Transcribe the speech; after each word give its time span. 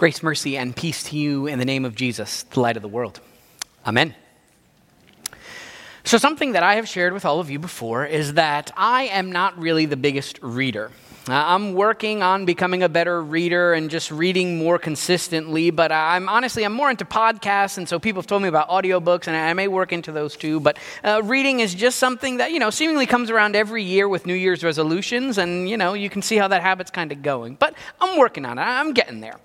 Grace, 0.00 0.22
mercy, 0.22 0.56
and 0.56 0.74
peace 0.74 1.02
to 1.02 1.18
you 1.18 1.46
in 1.46 1.58
the 1.58 1.66
name 1.66 1.84
of 1.84 1.94
Jesus, 1.94 2.44
the 2.44 2.60
light 2.60 2.74
of 2.74 2.80
the 2.80 2.88
world. 2.88 3.20
Amen. 3.86 4.14
So, 6.04 6.16
something 6.16 6.52
that 6.52 6.62
I 6.62 6.76
have 6.76 6.88
shared 6.88 7.12
with 7.12 7.26
all 7.26 7.38
of 7.38 7.50
you 7.50 7.58
before 7.58 8.06
is 8.06 8.32
that 8.32 8.70
I 8.78 9.08
am 9.08 9.30
not 9.30 9.58
really 9.58 9.84
the 9.84 9.98
biggest 9.98 10.38
reader. 10.40 10.90
Uh, 11.28 11.34
I'm 11.34 11.74
working 11.74 12.22
on 12.22 12.46
becoming 12.46 12.82
a 12.82 12.88
better 12.88 13.22
reader 13.22 13.74
and 13.74 13.90
just 13.90 14.10
reading 14.10 14.56
more 14.56 14.78
consistently, 14.78 15.70
but 15.70 15.92
I'm 15.92 16.30
honestly, 16.30 16.64
I'm 16.64 16.72
more 16.72 16.90
into 16.90 17.04
podcasts, 17.04 17.76
and 17.76 17.86
so 17.86 17.98
people 17.98 18.22
have 18.22 18.26
told 18.26 18.40
me 18.40 18.48
about 18.48 18.70
audiobooks, 18.70 19.28
and 19.28 19.36
I 19.36 19.52
may 19.52 19.68
work 19.68 19.92
into 19.92 20.12
those 20.12 20.34
too. 20.34 20.60
But 20.60 20.78
uh, 21.04 21.20
reading 21.24 21.60
is 21.60 21.74
just 21.74 21.98
something 21.98 22.38
that, 22.38 22.52
you 22.52 22.58
know, 22.58 22.70
seemingly 22.70 23.04
comes 23.04 23.28
around 23.28 23.54
every 23.54 23.82
year 23.82 24.08
with 24.08 24.24
New 24.24 24.32
Year's 24.32 24.64
resolutions, 24.64 25.36
and, 25.36 25.68
you 25.68 25.76
know, 25.76 25.92
you 25.92 26.08
can 26.08 26.22
see 26.22 26.36
how 26.36 26.48
that 26.48 26.62
habit's 26.62 26.90
kind 26.90 27.12
of 27.12 27.20
going. 27.20 27.56
But 27.56 27.74
I'm 28.00 28.18
working 28.18 28.46
on 28.46 28.58
it, 28.58 28.62
I'm 28.62 28.94
getting 28.94 29.20
there. 29.20 29.36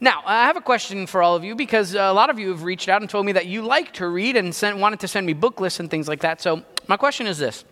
Now, 0.00 0.22
I 0.24 0.46
have 0.46 0.56
a 0.56 0.60
question 0.60 1.06
for 1.06 1.22
all 1.22 1.34
of 1.34 1.42
you 1.42 1.56
because 1.56 1.94
a 1.94 2.12
lot 2.12 2.30
of 2.30 2.38
you 2.38 2.50
have 2.50 2.62
reached 2.62 2.88
out 2.88 3.00
and 3.00 3.10
told 3.10 3.26
me 3.26 3.32
that 3.32 3.46
you 3.46 3.62
like 3.62 3.92
to 3.94 4.06
read 4.06 4.36
and 4.36 4.54
sent, 4.54 4.78
wanted 4.78 5.00
to 5.00 5.08
send 5.08 5.26
me 5.26 5.32
book 5.32 5.60
lists 5.60 5.80
and 5.80 5.90
things 5.90 6.06
like 6.06 6.20
that. 6.20 6.40
So, 6.40 6.62
my 6.86 6.96
question 6.96 7.26
is 7.26 7.38
this 7.38 7.64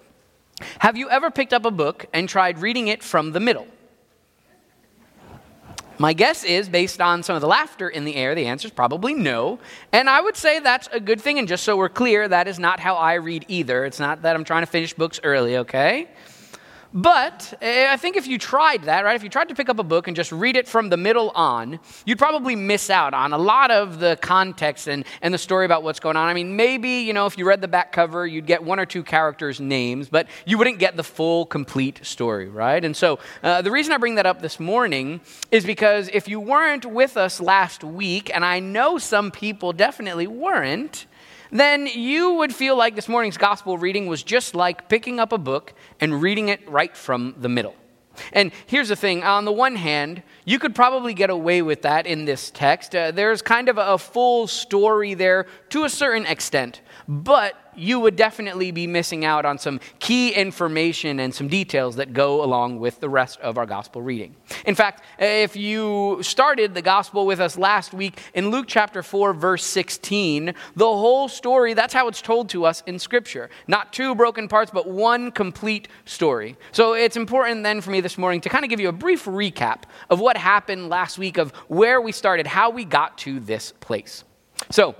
Have 0.80 0.96
you 0.96 1.08
ever 1.08 1.30
picked 1.30 1.52
up 1.52 1.64
a 1.64 1.70
book 1.70 2.06
and 2.12 2.28
tried 2.28 2.58
reading 2.58 2.88
it 2.88 3.02
from 3.02 3.32
the 3.32 3.40
middle? 3.40 3.68
My 5.98 6.12
guess 6.12 6.44
is, 6.44 6.68
based 6.68 7.00
on 7.00 7.22
some 7.22 7.36
of 7.36 7.40
the 7.40 7.48
laughter 7.48 7.88
in 7.88 8.04
the 8.04 8.16
air, 8.16 8.34
the 8.34 8.46
answer 8.46 8.66
is 8.66 8.72
probably 8.72 9.14
no. 9.14 9.58
And 9.92 10.10
I 10.10 10.20
would 10.20 10.36
say 10.36 10.58
that's 10.58 10.88
a 10.92 11.00
good 11.00 11.20
thing. 11.20 11.38
And 11.38 11.48
just 11.48 11.64
so 11.64 11.76
we're 11.76 11.88
clear, 11.88 12.28
that 12.28 12.48
is 12.48 12.58
not 12.58 12.80
how 12.80 12.96
I 12.96 13.14
read 13.14 13.46
either. 13.48 13.84
It's 13.86 13.98
not 13.98 14.20
that 14.22 14.36
I'm 14.36 14.44
trying 14.44 14.62
to 14.62 14.66
finish 14.66 14.92
books 14.92 15.20
early, 15.22 15.56
okay? 15.58 16.08
But 16.92 17.54
eh, 17.60 17.86
I 17.90 17.96
think 17.96 18.16
if 18.16 18.26
you 18.26 18.38
tried 18.38 18.84
that, 18.84 19.04
right, 19.04 19.16
if 19.16 19.22
you 19.22 19.28
tried 19.28 19.48
to 19.48 19.54
pick 19.54 19.68
up 19.68 19.78
a 19.78 19.82
book 19.84 20.06
and 20.06 20.16
just 20.16 20.32
read 20.32 20.56
it 20.56 20.68
from 20.68 20.88
the 20.88 20.96
middle 20.96 21.30
on, 21.30 21.80
you'd 22.04 22.18
probably 22.18 22.56
miss 22.56 22.90
out 22.90 23.14
on 23.14 23.32
a 23.32 23.38
lot 23.38 23.70
of 23.70 23.98
the 23.98 24.16
context 24.20 24.86
and, 24.86 25.04
and 25.22 25.34
the 25.34 25.38
story 25.38 25.64
about 25.64 25.82
what's 25.82 26.00
going 26.00 26.16
on. 26.16 26.28
I 26.28 26.34
mean, 26.34 26.56
maybe, 26.56 27.00
you 27.00 27.12
know, 27.12 27.26
if 27.26 27.36
you 27.36 27.46
read 27.46 27.60
the 27.60 27.68
back 27.68 27.92
cover, 27.92 28.26
you'd 28.26 28.46
get 28.46 28.62
one 28.62 28.78
or 28.78 28.86
two 28.86 29.02
characters' 29.02 29.60
names, 29.60 30.08
but 30.08 30.28
you 30.46 30.58
wouldn't 30.58 30.78
get 30.78 30.96
the 30.96 31.04
full, 31.04 31.46
complete 31.46 32.04
story, 32.04 32.48
right? 32.48 32.84
And 32.84 32.96
so 32.96 33.18
uh, 33.42 33.62
the 33.62 33.70
reason 33.70 33.92
I 33.92 33.98
bring 33.98 34.14
that 34.16 34.26
up 34.26 34.40
this 34.40 34.60
morning 34.60 35.20
is 35.50 35.64
because 35.64 36.08
if 36.12 36.28
you 36.28 36.40
weren't 36.40 36.86
with 36.86 37.16
us 37.16 37.40
last 37.40 37.82
week, 37.84 38.30
and 38.34 38.44
I 38.44 38.60
know 38.60 38.98
some 38.98 39.30
people 39.30 39.72
definitely 39.72 40.26
weren't, 40.26 41.06
then 41.50 41.86
you 41.86 42.34
would 42.34 42.54
feel 42.54 42.76
like 42.76 42.94
this 42.94 43.08
morning's 43.08 43.36
gospel 43.36 43.78
reading 43.78 44.06
was 44.06 44.22
just 44.22 44.54
like 44.54 44.88
picking 44.88 45.20
up 45.20 45.32
a 45.32 45.38
book 45.38 45.74
and 46.00 46.22
reading 46.22 46.48
it 46.48 46.68
right 46.68 46.96
from 46.96 47.34
the 47.38 47.48
middle. 47.48 47.74
And 48.32 48.52
here's 48.66 48.88
the 48.88 48.96
thing 48.96 49.22
on 49.22 49.44
the 49.44 49.52
one 49.52 49.76
hand, 49.76 50.22
you 50.46 50.60
could 50.60 50.74
probably 50.74 51.12
get 51.12 51.28
away 51.28 51.60
with 51.60 51.82
that 51.82 52.06
in 52.06 52.24
this 52.24 52.50
text. 52.52 52.94
Uh, 52.94 53.10
there's 53.10 53.42
kind 53.42 53.68
of 53.68 53.76
a 53.78 53.98
full 53.98 54.46
story 54.46 55.12
there 55.12 55.46
to 55.70 55.84
a 55.84 55.90
certain 55.90 56.24
extent, 56.24 56.80
but 57.08 57.54
you 57.76 58.00
would 58.00 58.16
definitely 58.16 58.70
be 58.70 58.86
missing 58.86 59.24
out 59.24 59.44
on 59.44 59.58
some 59.58 59.80
key 59.98 60.30
information 60.30 61.20
and 61.20 61.34
some 61.34 61.48
details 61.48 61.96
that 61.96 62.12
go 62.12 62.42
along 62.42 62.80
with 62.80 63.00
the 63.00 63.08
rest 63.08 63.38
of 63.40 63.58
our 63.58 63.66
gospel 63.66 64.02
reading. 64.02 64.34
In 64.64 64.74
fact, 64.74 65.04
if 65.18 65.56
you 65.56 66.18
started 66.22 66.74
the 66.74 66.82
gospel 66.82 67.26
with 67.26 67.40
us 67.40 67.58
last 67.58 67.92
week 67.92 68.18
in 68.34 68.50
Luke 68.50 68.66
chapter 68.66 69.02
4, 69.02 69.34
verse 69.34 69.64
16, 69.64 70.54
the 70.74 70.84
whole 70.84 71.28
story, 71.28 71.74
that's 71.74 71.92
how 71.92 72.08
it's 72.08 72.22
told 72.22 72.48
to 72.50 72.64
us 72.64 72.82
in 72.86 72.98
Scripture. 72.98 73.50
Not 73.66 73.92
two 73.92 74.14
broken 74.14 74.48
parts, 74.48 74.70
but 74.70 74.88
one 74.88 75.30
complete 75.30 75.88
story. 76.04 76.56
So 76.72 76.94
it's 76.94 77.16
important 77.16 77.62
then 77.62 77.80
for 77.80 77.90
me 77.90 78.00
this 78.00 78.16
morning 78.16 78.40
to 78.42 78.48
kind 78.48 78.64
of 78.64 78.70
give 78.70 78.80
you 78.80 78.88
a 78.88 78.92
brief 78.92 79.26
recap 79.26 79.82
of 80.08 80.20
what 80.20 80.35
happened 80.36 80.88
last 80.88 81.18
week, 81.18 81.38
of 81.38 81.52
where 81.68 82.00
we 82.00 82.12
started, 82.12 82.46
how 82.46 82.70
we 82.70 82.84
got 82.84 83.18
to 83.18 83.40
this 83.40 83.72
place. 83.80 84.24
So, 84.70 84.94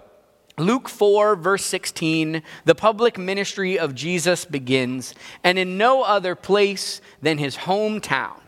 Luke 0.59 0.89
4, 0.89 1.37
verse 1.37 1.65
16, 1.65 2.43
the 2.65 2.75
public 2.75 3.19
ministry 3.19 3.79
of 3.79 3.95
Jesus 3.95 4.45
begins, 4.45 5.15
and 5.45 5.59
in 5.59 5.77
no 5.77 6.03
other 6.03 6.35
place 6.35 7.01
than 7.21 7.39
his 7.39 7.57
hometown. 7.57 8.41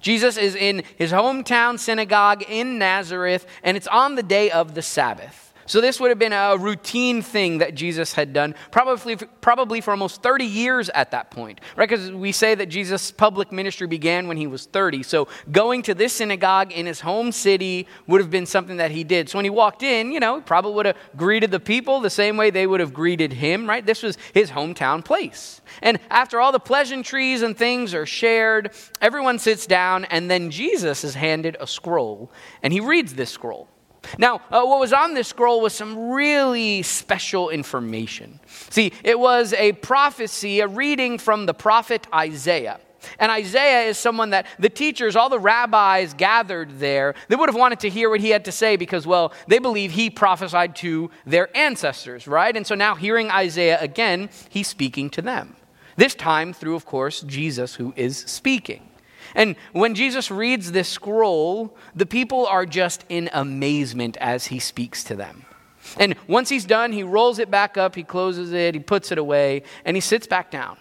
Jesus 0.00 0.36
is 0.36 0.54
in 0.54 0.82
his 0.96 1.10
hometown 1.10 1.78
synagogue 1.78 2.44
in 2.48 2.78
Nazareth, 2.78 3.46
and 3.62 3.76
it's 3.76 3.86
on 3.86 4.14
the 4.14 4.22
day 4.22 4.50
of 4.50 4.74
the 4.74 4.82
Sabbath. 4.82 5.47
So 5.68 5.82
this 5.82 6.00
would 6.00 6.08
have 6.08 6.18
been 6.18 6.32
a 6.32 6.56
routine 6.56 7.20
thing 7.20 7.58
that 7.58 7.74
Jesus 7.74 8.14
had 8.14 8.32
done, 8.32 8.54
probably, 8.70 9.16
probably 9.16 9.82
for 9.82 9.90
almost 9.90 10.22
30 10.22 10.46
years 10.46 10.88
at 10.88 11.10
that 11.10 11.30
point, 11.30 11.60
right? 11.76 11.86
Because 11.86 12.10
we 12.10 12.32
say 12.32 12.54
that 12.54 12.66
Jesus' 12.66 13.10
public 13.10 13.52
ministry 13.52 13.86
began 13.86 14.28
when 14.28 14.38
he 14.38 14.46
was 14.46 14.64
30. 14.64 15.02
So 15.02 15.28
going 15.52 15.82
to 15.82 15.94
this 15.94 16.14
synagogue 16.14 16.72
in 16.72 16.86
his 16.86 17.00
home 17.00 17.32
city 17.32 17.86
would 18.06 18.22
have 18.22 18.30
been 18.30 18.46
something 18.46 18.78
that 18.78 18.90
he 18.90 19.04
did. 19.04 19.28
So 19.28 19.36
when 19.36 19.44
he 19.44 19.50
walked 19.50 19.82
in, 19.82 20.10
you 20.10 20.20
know, 20.20 20.36
he 20.36 20.40
probably 20.40 20.72
would 20.72 20.86
have 20.86 20.96
greeted 21.16 21.50
the 21.50 21.60
people 21.60 22.00
the 22.00 22.08
same 22.08 22.38
way 22.38 22.48
they 22.48 22.66
would 22.66 22.80
have 22.80 22.94
greeted 22.94 23.34
him, 23.34 23.68
right? 23.68 23.84
This 23.84 24.02
was 24.02 24.16
his 24.32 24.50
hometown 24.50 25.04
place. 25.04 25.60
And 25.82 26.00
after 26.08 26.40
all 26.40 26.50
the 26.50 26.58
pleasantries 26.58 27.42
and 27.42 27.54
things 27.54 27.92
are 27.92 28.06
shared, 28.06 28.72
everyone 29.02 29.38
sits 29.38 29.66
down, 29.66 30.06
and 30.06 30.30
then 30.30 30.50
Jesus 30.50 31.04
is 31.04 31.14
handed 31.14 31.58
a 31.60 31.66
scroll, 31.66 32.32
and 32.62 32.72
he 32.72 32.80
reads 32.80 33.14
this 33.14 33.30
scroll. 33.30 33.68
Now, 34.18 34.36
uh, 34.50 34.62
what 34.64 34.80
was 34.80 34.92
on 34.92 35.14
this 35.14 35.28
scroll 35.28 35.60
was 35.60 35.72
some 35.72 36.10
really 36.10 36.82
special 36.82 37.50
information. 37.50 38.40
See, 38.70 38.92
it 39.04 39.18
was 39.18 39.52
a 39.54 39.72
prophecy, 39.72 40.60
a 40.60 40.66
reading 40.66 41.18
from 41.18 41.46
the 41.46 41.54
prophet 41.54 42.06
Isaiah. 42.14 42.80
And 43.18 43.30
Isaiah 43.30 43.88
is 43.88 43.98
someone 43.98 44.30
that 44.30 44.46
the 44.58 44.68
teachers, 44.68 45.16
all 45.16 45.28
the 45.28 45.38
rabbis 45.38 46.14
gathered 46.14 46.78
there, 46.78 47.14
they 47.28 47.36
would 47.36 47.48
have 47.48 47.56
wanted 47.56 47.80
to 47.80 47.88
hear 47.88 48.10
what 48.10 48.20
he 48.20 48.30
had 48.30 48.44
to 48.46 48.52
say 48.52 48.76
because, 48.76 49.06
well, 49.06 49.32
they 49.46 49.58
believe 49.58 49.92
he 49.92 50.10
prophesied 50.10 50.76
to 50.76 51.10
their 51.24 51.56
ancestors, 51.56 52.26
right? 52.26 52.56
And 52.56 52.66
so 52.66 52.74
now, 52.74 52.94
hearing 52.94 53.30
Isaiah 53.30 53.78
again, 53.80 54.30
he's 54.48 54.68
speaking 54.68 55.10
to 55.10 55.22
them. 55.22 55.56
This 55.96 56.14
time 56.14 56.52
through, 56.52 56.76
of 56.76 56.84
course, 56.84 57.22
Jesus, 57.22 57.74
who 57.74 57.92
is 57.96 58.18
speaking. 58.18 58.87
And 59.34 59.56
when 59.72 59.94
Jesus 59.94 60.30
reads 60.30 60.72
this 60.72 60.88
scroll, 60.88 61.76
the 61.94 62.06
people 62.06 62.46
are 62.46 62.66
just 62.66 63.04
in 63.08 63.30
amazement 63.32 64.16
as 64.18 64.46
he 64.46 64.58
speaks 64.58 65.04
to 65.04 65.16
them. 65.16 65.44
And 65.98 66.16
once 66.26 66.48
he's 66.48 66.64
done, 66.64 66.92
he 66.92 67.02
rolls 67.02 67.38
it 67.38 67.50
back 67.50 67.76
up, 67.76 67.94
he 67.94 68.02
closes 68.02 68.52
it, 68.52 68.74
he 68.74 68.80
puts 68.80 69.10
it 69.10 69.18
away, 69.18 69.62
and 69.84 69.96
he 69.96 70.00
sits 70.00 70.26
back 70.26 70.50
down. 70.50 70.76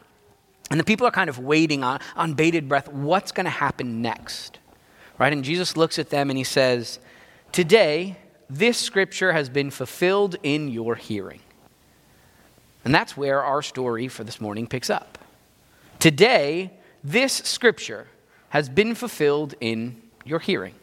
And 0.69 0.79
the 0.79 0.83
people 0.83 1.07
are 1.07 1.11
kind 1.11 1.29
of 1.29 1.39
waiting 1.39 1.83
on, 1.83 1.99
on 2.15 2.33
bated 2.33 2.67
breath 2.67 2.89
what's 2.89 3.31
going 3.31 3.45
to 3.45 3.49
happen 3.49 4.01
next? 4.01 4.59
Right? 5.17 5.31
And 5.31 5.43
Jesus 5.43 5.77
looks 5.77 5.97
at 5.97 6.09
them 6.09 6.29
and 6.29 6.37
he 6.37 6.43
says, 6.43 6.99
Today, 7.51 8.17
this 8.49 8.77
scripture 8.77 9.31
has 9.31 9.49
been 9.49 9.71
fulfilled 9.71 10.35
in 10.43 10.67
your 10.67 10.95
hearing. 10.95 11.39
And 12.83 12.93
that's 12.93 13.17
where 13.17 13.43
our 13.43 13.61
story 13.61 14.07
for 14.07 14.23
this 14.23 14.39
morning 14.39 14.67
picks 14.67 14.89
up. 14.89 15.17
Today, 15.99 16.71
this 17.03 17.33
scripture 17.33 18.07
has 18.49 18.69
been 18.69 18.95
fulfilled 18.95 19.55
in 19.59 20.01
your 20.25 20.39
hearing. 20.39 20.75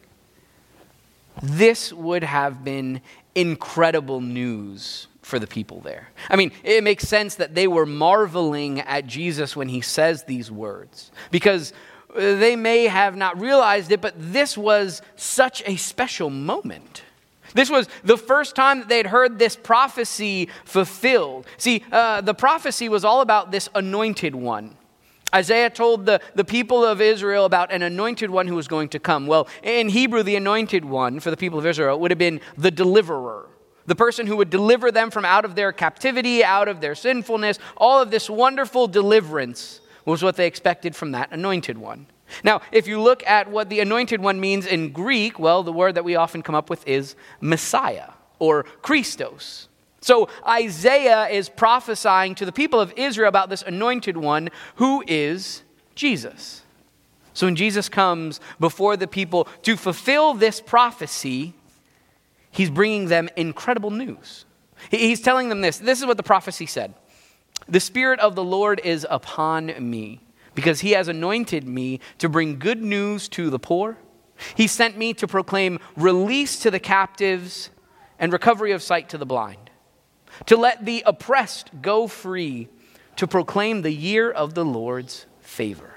This 1.41 1.91
would 1.91 2.23
have 2.23 2.63
been 2.63 3.01
incredible 3.33 4.21
news 4.21 5.07
for 5.21 5.39
the 5.39 5.47
people 5.47 5.81
there. 5.81 6.09
I 6.29 6.35
mean, 6.35 6.51
it 6.63 6.83
makes 6.83 7.07
sense 7.07 7.35
that 7.35 7.55
they 7.55 7.67
were 7.67 7.85
marveling 7.85 8.79
at 8.81 9.07
Jesus 9.07 9.55
when 9.55 9.67
he 9.67 9.81
says 9.81 10.23
these 10.23 10.51
words 10.51 11.11
because 11.31 11.73
they 12.15 12.55
may 12.55 12.85
have 12.85 13.15
not 13.15 13.39
realized 13.39 13.91
it, 13.91 14.01
but 14.01 14.13
this 14.17 14.57
was 14.57 15.01
such 15.15 15.63
a 15.65 15.75
special 15.75 16.29
moment. 16.29 17.03
This 17.53 17.69
was 17.69 17.87
the 18.03 18.17
first 18.17 18.55
time 18.55 18.79
that 18.79 18.89
they'd 18.89 19.07
heard 19.07 19.39
this 19.39 19.55
prophecy 19.55 20.49
fulfilled. 20.63 21.47
See, 21.57 21.83
uh, 21.91 22.21
the 22.21 22.33
prophecy 22.33 22.87
was 22.87 23.03
all 23.03 23.21
about 23.21 23.51
this 23.51 23.67
anointed 23.73 24.35
one 24.35 24.77
Isaiah 25.35 25.69
told 25.69 26.05
the, 26.05 26.21
the 26.33 26.45
people 26.45 26.85
of 26.85 27.01
Israel 27.01 27.43
about 27.43 27.71
an 27.71 27.81
anointed 27.81 28.29
one 28.29 28.47
who 28.47 28.55
was 28.55 28.69
going 28.69 28.87
to 28.89 28.99
come. 28.99 29.27
Well, 29.27 29.49
in 29.63 29.89
Hebrew, 29.89 30.23
the 30.23 30.37
anointed 30.37 30.85
one 30.85 31.19
for 31.19 31.29
the 31.29 31.35
people 31.35 31.59
of 31.59 31.65
Israel 31.65 31.99
would 31.99 32.09
have 32.11 32.17
been 32.17 32.39
the 32.57 32.71
deliverer, 32.71 33.49
the 33.85 33.95
person 33.95 34.27
who 34.27 34.37
would 34.37 34.49
deliver 34.49 34.91
them 34.91 35.11
from 35.11 35.25
out 35.25 35.43
of 35.43 35.55
their 35.55 35.73
captivity, 35.73 36.41
out 36.41 36.69
of 36.69 36.79
their 36.79 36.95
sinfulness. 36.95 37.59
All 37.75 38.01
of 38.01 38.11
this 38.11 38.29
wonderful 38.29 38.87
deliverance 38.87 39.81
was 40.05 40.23
what 40.23 40.37
they 40.37 40.47
expected 40.47 40.95
from 40.95 41.11
that 41.11 41.33
anointed 41.33 41.77
one. 41.77 42.07
Now, 42.43 42.61
if 42.71 42.87
you 42.87 43.01
look 43.01 43.21
at 43.27 43.51
what 43.51 43.69
the 43.69 43.81
anointed 43.81 44.21
one 44.21 44.39
means 44.39 44.65
in 44.65 44.91
Greek, 44.91 45.37
well, 45.37 45.63
the 45.63 45.73
word 45.73 45.95
that 45.95 46.05
we 46.05 46.15
often 46.15 46.41
come 46.43 46.55
up 46.55 46.69
with 46.69 46.87
is 46.87 47.15
Messiah 47.41 48.11
or 48.39 48.63
Christos. 48.81 49.67
So 50.05 50.29
Isaiah 50.47 51.29
is 51.29 51.49
prophesying 51.49 52.35
to 52.35 52.45
the 52.45 52.51
people 52.51 52.79
of 52.79 52.93
Israel 52.95 53.27
about 53.27 53.49
this 53.49 53.63
anointed 53.63 54.15
one 54.15 54.51
who 54.75 55.03
is 55.07 55.63
Jesus. 55.95 56.61
So 57.33 57.47
when 57.47 57.55
Jesus 57.55 57.89
comes 57.89 58.39
before 58.59 58.97
the 58.97 59.07
people 59.07 59.47
to 59.63 59.75
fulfill 59.75 60.35
this 60.35 60.61
prophecy, 60.61 61.55
he's 62.51 62.69
bringing 62.69 63.07
them 63.07 63.29
incredible 63.35 63.89
news. 63.89 64.45
He's 64.91 65.21
telling 65.21 65.49
them 65.49 65.61
this. 65.61 65.79
This 65.79 66.01
is 66.01 66.05
what 66.05 66.17
the 66.17 66.23
prophecy 66.23 66.67
said 66.67 66.93
The 67.67 67.79
Spirit 67.79 68.19
of 68.19 68.35
the 68.35 68.43
Lord 68.43 68.79
is 68.83 69.07
upon 69.09 69.89
me, 69.89 70.21
because 70.53 70.81
he 70.81 70.91
has 70.91 71.07
anointed 71.07 71.67
me 71.67 71.99
to 72.19 72.29
bring 72.29 72.59
good 72.59 72.83
news 72.83 73.27
to 73.29 73.49
the 73.49 73.57
poor. 73.57 73.97
He 74.53 74.67
sent 74.67 74.99
me 74.99 75.15
to 75.15 75.27
proclaim 75.27 75.79
release 75.97 76.59
to 76.59 76.69
the 76.69 76.79
captives 76.79 77.71
and 78.19 78.31
recovery 78.31 78.71
of 78.71 78.83
sight 78.83 79.09
to 79.09 79.17
the 79.17 79.25
blind, 79.25 79.64
to 80.45 80.57
let 80.57 80.85
the 80.85 81.03
oppressed 81.05 81.69
go 81.81 82.07
free, 82.07 82.67
to 83.15 83.27
proclaim 83.27 83.81
the 83.81 83.93
year 83.93 84.29
of 84.29 84.53
the 84.53 84.65
Lord's 84.65 85.25
favor. 85.41 85.91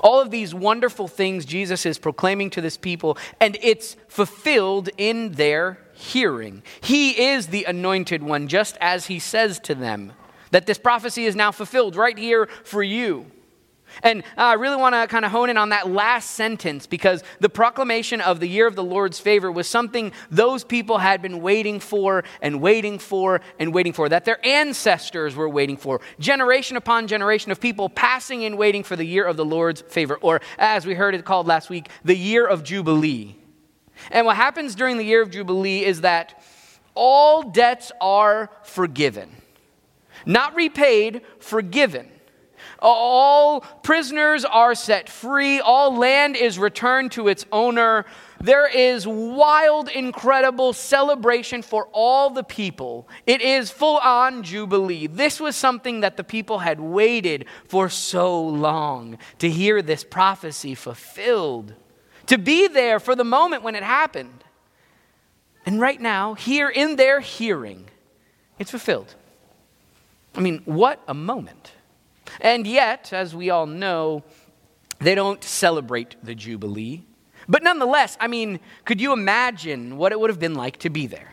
All 0.00 0.20
of 0.20 0.30
these 0.30 0.54
wonderful 0.54 1.08
things 1.08 1.44
Jesus 1.44 1.86
is 1.86 1.98
proclaiming 1.98 2.50
to 2.50 2.60
this 2.60 2.76
people, 2.76 3.16
and 3.40 3.56
it's 3.62 3.96
fulfilled 4.08 4.90
in 4.96 5.32
their 5.32 5.78
hearing. 5.94 6.62
He 6.80 7.28
is 7.28 7.48
the 7.48 7.64
anointed 7.64 8.22
one, 8.22 8.48
just 8.48 8.76
as 8.80 9.06
he 9.06 9.18
says 9.18 9.58
to 9.60 9.74
them 9.74 10.12
that 10.50 10.66
this 10.66 10.78
prophecy 10.78 11.26
is 11.26 11.36
now 11.36 11.52
fulfilled 11.52 11.96
right 11.96 12.16
here 12.16 12.46
for 12.64 12.82
you. 12.82 13.26
And 14.02 14.22
uh, 14.36 14.42
I 14.42 14.52
really 14.54 14.76
want 14.76 14.94
to 14.94 15.06
kind 15.06 15.24
of 15.24 15.30
hone 15.30 15.50
in 15.50 15.56
on 15.56 15.70
that 15.70 15.88
last 15.88 16.32
sentence 16.32 16.86
because 16.86 17.22
the 17.40 17.48
proclamation 17.48 18.20
of 18.20 18.40
the 18.40 18.46
year 18.46 18.66
of 18.66 18.76
the 18.76 18.84
Lord's 18.84 19.18
favor 19.18 19.50
was 19.50 19.66
something 19.66 20.12
those 20.30 20.64
people 20.64 20.98
had 20.98 21.22
been 21.22 21.40
waiting 21.40 21.80
for 21.80 22.24
and 22.42 22.60
waiting 22.60 22.98
for 22.98 23.40
and 23.58 23.72
waiting 23.72 23.92
for, 23.92 24.08
that 24.08 24.24
their 24.24 24.44
ancestors 24.46 25.34
were 25.34 25.48
waiting 25.48 25.76
for. 25.76 26.00
Generation 26.18 26.76
upon 26.76 27.06
generation 27.06 27.52
of 27.52 27.60
people 27.60 27.88
passing 27.88 28.44
and 28.44 28.58
waiting 28.58 28.82
for 28.82 28.96
the 28.96 29.04
year 29.04 29.24
of 29.24 29.36
the 29.36 29.44
Lord's 29.44 29.82
favor, 29.82 30.16
or 30.16 30.40
as 30.58 30.86
we 30.86 30.94
heard 30.94 31.14
it 31.14 31.24
called 31.24 31.46
last 31.46 31.70
week, 31.70 31.88
the 32.04 32.16
year 32.16 32.46
of 32.46 32.62
Jubilee. 32.62 33.36
And 34.10 34.26
what 34.26 34.36
happens 34.36 34.74
during 34.74 34.98
the 34.98 35.04
year 35.04 35.22
of 35.22 35.30
Jubilee 35.30 35.84
is 35.84 36.02
that 36.02 36.42
all 36.94 37.42
debts 37.42 37.92
are 38.00 38.50
forgiven. 38.62 39.30
Not 40.24 40.54
repaid, 40.54 41.22
forgiven. 41.38 42.10
All 42.80 43.60
prisoners 43.60 44.44
are 44.44 44.74
set 44.74 45.08
free. 45.08 45.60
All 45.60 45.96
land 45.96 46.36
is 46.36 46.58
returned 46.58 47.12
to 47.12 47.28
its 47.28 47.46
owner. 47.50 48.04
There 48.40 48.68
is 48.68 49.06
wild, 49.06 49.88
incredible 49.88 50.72
celebration 50.72 51.62
for 51.62 51.88
all 51.92 52.30
the 52.30 52.44
people. 52.44 53.08
It 53.26 53.40
is 53.40 53.70
full 53.70 53.96
on 53.98 54.42
Jubilee. 54.42 55.06
This 55.06 55.40
was 55.40 55.56
something 55.56 56.00
that 56.00 56.16
the 56.16 56.24
people 56.24 56.58
had 56.58 56.80
waited 56.80 57.46
for 57.66 57.88
so 57.88 58.40
long 58.40 59.18
to 59.38 59.48
hear 59.48 59.80
this 59.80 60.04
prophecy 60.04 60.74
fulfilled, 60.74 61.74
to 62.26 62.36
be 62.36 62.68
there 62.68 63.00
for 63.00 63.14
the 63.14 63.24
moment 63.24 63.62
when 63.62 63.74
it 63.74 63.82
happened. 63.82 64.44
And 65.64 65.80
right 65.80 66.00
now, 66.00 66.34
here 66.34 66.68
in 66.68 66.96
their 66.96 67.20
hearing, 67.20 67.88
it's 68.58 68.70
fulfilled. 68.70 69.14
I 70.34 70.40
mean, 70.40 70.60
what 70.66 71.02
a 71.08 71.14
moment. 71.14 71.72
And 72.40 72.66
yet, 72.66 73.12
as 73.12 73.34
we 73.34 73.50
all 73.50 73.66
know, 73.66 74.22
they 74.98 75.14
don't 75.14 75.42
celebrate 75.42 76.16
the 76.22 76.34
Jubilee. 76.34 77.02
But 77.48 77.62
nonetheless, 77.62 78.16
I 78.20 78.26
mean, 78.26 78.60
could 78.84 79.00
you 79.00 79.12
imagine 79.12 79.96
what 79.96 80.12
it 80.12 80.18
would 80.18 80.30
have 80.30 80.40
been 80.40 80.54
like 80.54 80.78
to 80.78 80.90
be 80.90 81.06
there? 81.06 81.32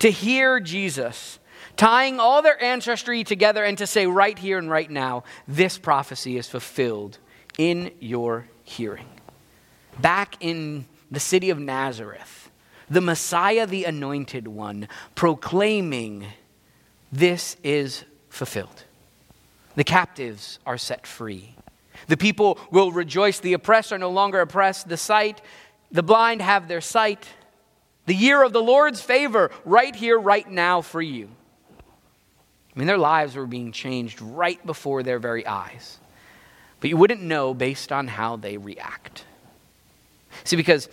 To 0.00 0.10
hear 0.10 0.60
Jesus 0.60 1.38
tying 1.76 2.20
all 2.20 2.42
their 2.42 2.62
ancestry 2.62 3.24
together 3.24 3.64
and 3.64 3.78
to 3.78 3.86
say, 3.86 4.06
right 4.06 4.38
here 4.38 4.58
and 4.58 4.70
right 4.70 4.90
now, 4.90 5.24
this 5.48 5.78
prophecy 5.78 6.36
is 6.36 6.48
fulfilled 6.48 7.18
in 7.58 7.90
your 8.00 8.46
hearing. 8.64 9.08
Back 9.98 10.36
in 10.40 10.86
the 11.10 11.20
city 11.20 11.50
of 11.50 11.58
Nazareth, 11.58 12.50
the 12.88 13.00
Messiah, 13.00 13.66
the 13.66 13.84
anointed 13.84 14.48
one, 14.48 14.88
proclaiming, 15.14 16.26
This 17.12 17.56
is 17.62 18.04
fulfilled. 18.28 18.84
The 19.76 19.84
captives 19.84 20.58
are 20.66 20.78
set 20.78 21.06
free. 21.06 21.54
The 22.08 22.16
people 22.16 22.58
will 22.70 22.90
rejoice. 22.92 23.40
The 23.40 23.52
oppressed 23.52 23.92
are 23.92 23.98
no 23.98 24.10
longer 24.10 24.40
oppressed. 24.40 24.88
The 24.88 24.96
sight, 24.96 25.40
the 25.92 26.02
blind 26.02 26.42
have 26.42 26.68
their 26.68 26.80
sight. 26.80 27.28
The 28.06 28.14
year 28.14 28.42
of 28.42 28.52
the 28.52 28.62
Lord's 28.62 29.00
favor 29.00 29.50
right 29.64 29.94
here, 29.94 30.18
right 30.18 30.48
now 30.50 30.80
for 30.80 31.02
you. 31.02 31.28
I 32.74 32.78
mean, 32.78 32.86
their 32.86 32.98
lives 32.98 33.36
were 33.36 33.46
being 33.46 33.72
changed 33.72 34.20
right 34.20 34.64
before 34.64 35.02
their 35.02 35.18
very 35.18 35.46
eyes. 35.46 35.98
But 36.80 36.90
you 36.90 36.96
wouldn't 36.96 37.22
know 37.22 37.52
based 37.52 37.92
on 37.92 38.08
how 38.08 38.36
they 38.36 38.56
react. 38.56 39.24
See, 40.44 40.56
because 40.56 40.88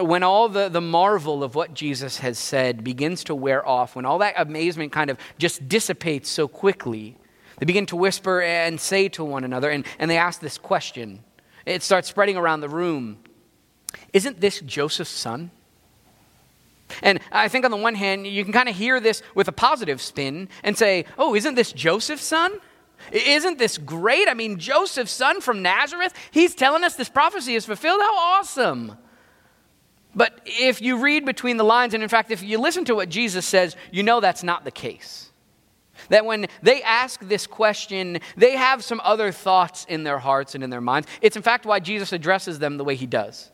when 0.00 0.22
all 0.22 0.48
the, 0.48 0.68
the 0.68 0.80
marvel 0.80 1.42
of 1.42 1.54
what 1.54 1.74
Jesus 1.74 2.18
has 2.18 2.38
said 2.38 2.84
begins 2.84 3.24
to 3.24 3.34
wear 3.34 3.66
off, 3.66 3.96
when 3.96 4.04
all 4.04 4.18
that 4.18 4.34
amazement 4.36 4.92
kind 4.92 5.10
of 5.10 5.18
just 5.38 5.68
dissipates 5.68 6.28
so 6.28 6.46
quickly, 6.46 7.16
they 7.62 7.64
begin 7.64 7.86
to 7.86 7.94
whisper 7.94 8.42
and 8.42 8.80
say 8.80 9.08
to 9.10 9.22
one 9.22 9.44
another, 9.44 9.70
and, 9.70 9.86
and 10.00 10.10
they 10.10 10.18
ask 10.18 10.40
this 10.40 10.58
question. 10.58 11.22
It 11.64 11.84
starts 11.84 12.08
spreading 12.08 12.36
around 12.36 12.60
the 12.60 12.68
room 12.68 13.18
Isn't 14.12 14.40
this 14.40 14.58
Joseph's 14.62 15.12
son? 15.12 15.52
And 17.02 17.20
I 17.30 17.46
think 17.46 17.64
on 17.64 17.70
the 17.70 17.76
one 17.76 17.94
hand, 17.94 18.26
you 18.26 18.42
can 18.42 18.52
kind 18.52 18.68
of 18.68 18.74
hear 18.74 18.98
this 18.98 19.22
with 19.36 19.46
a 19.46 19.52
positive 19.52 20.00
spin 20.00 20.48
and 20.64 20.76
say, 20.76 21.04
Oh, 21.16 21.36
isn't 21.36 21.54
this 21.54 21.70
Joseph's 21.70 22.24
son? 22.24 22.58
Isn't 23.12 23.60
this 23.60 23.78
great? 23.78 24.28
I 24.28 24.34
mean, 24.34 24.58
Joseph's 24.58 25.12
son 25.12 25.40
from 25.40 25.62
Nazareth, 25.62 26.14
he's 26.32 26.56
telling 26.56 26.82
us 26.82 26.96
this 26.96 27.08
prophecy 27.08 27.54
is 27.54 27.64
fulfilled. 27.64 28.00
How 28.00 28.16
awesome! 28.40 28.98
But 30.16 30.40
if 30.46 30.82
you 30.82 30.96
read 30.96 31.24
between 31.24 31.58
the 31.58 31.64
lines, 31.64 31.94
and 31.94 32.02
in 32.02 32.08
fact, 32.08 32.32
if 32.32 32.42
you 32.42 32.58
listen 32.58 32.84
to 32.86 32.96
what 32.96 33.08
Jesus 33.08 33.46
says, 33.46 33.76
you 33.92 34.02
know 34.02 34.18
that's 34.18 34.42
not 34.42 34.64
the 34.64 34.72
case. 34.72 35.28
That 36.08 36.24
when 36.24 36.46
they 36.62 36.82
ask 36.82 37.20
this 37.20 37.46
question, 37.46 38.18
they 38.36 38.56
have 38.56 38.82
some 38.82 39.00
other 39.04 39.30
thoughts 39.32 39.84
in 39.88 40.04
their 40.04 40.18
hearts 40.18 40.54
and 40.54 40.64
in 40.64 40.70
their 40.70 40.80
minds. 40.80 41.08
It's 41.20 41.36
in 41.36 41.42
fact 41.42 41.66
why 41.66 41.80
Jesus 41.80 42.12
addresses 42.12 42.58
them 42.58 42.76
the 42.76 42.84
way 42.84 42.96
he 42.96 43.06
does. 43.06 43.50